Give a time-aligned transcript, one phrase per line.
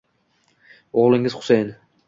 [1.03, 1.73] O'glingiz Husayin.